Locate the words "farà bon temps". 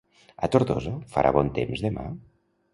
1.17-1.87